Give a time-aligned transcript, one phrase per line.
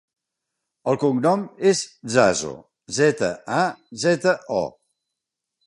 [0.93, 1.43] El cognom
[1.73, 1.83] és
[2.15, 2.55] Zazo:
[3.01, 3.61] zeta, a,
[4.07, 4.67] zeta, o.